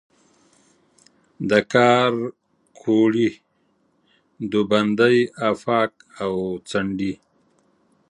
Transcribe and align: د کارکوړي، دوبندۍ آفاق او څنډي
د 1.49 1.51
کارکوړي، 1.73 3.29
دوبندۍ 4.51 5.17
آفاق 5.49 5.91
او 6.21 6.33
څنډي 6.69 7.13